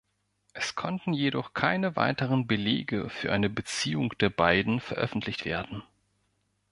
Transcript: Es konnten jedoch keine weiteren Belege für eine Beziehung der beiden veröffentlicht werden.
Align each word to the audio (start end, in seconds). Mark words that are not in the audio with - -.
Es 0.53 0.73
konnten 0.73 1.13
jedoch 1.13 1.53
keine 1.53 1.95
weiteren 1.95 2.47
Belege 2.47 3.07
für 3.11 3.31
eine 3.31 3.51
Beziehung 3.51 4.17
der 4.17 4.31
beiden 4.31 4.79
veröffentlicht 4.79 5.45
werden. 5.45 5.83